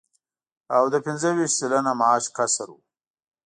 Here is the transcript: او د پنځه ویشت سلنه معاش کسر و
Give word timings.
او 0.75 0.83
د 0.93 0.95
پنځه 1.05 1.29
ویشت 1.35 1.57
سلنه 1.59 1.91
معاش 1.99 2.25
کسر 2.37 2.67
و 2.71 2.77